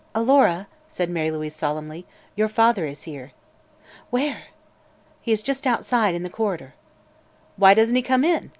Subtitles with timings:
[0.15, 3.33] "Alora," said Mary Louise solemnly, "your father is here."
[4.09, 4.45] "Where?"
[5.21, 6.73] "He is just outside, in the corridor."
[7.55, 8.49] "Why doesn't he come in?"